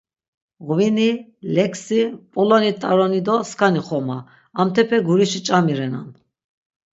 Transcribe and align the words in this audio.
Ğvini, 0.67 1.11
leksi, 1.55 2.01
mp̌uloni 2.13 2.71
t̆aroni 2.81 3.21
do 3.27 3.35
skani 3.49 3.81
xoma... 3.87 4.17
Amtepe 4.59 4.97
gurişi 5.07 5.39
ç̆ami 5.47 5.73
renan. 5.79 6.07